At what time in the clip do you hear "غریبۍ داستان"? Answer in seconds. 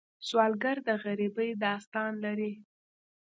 1.03-2.11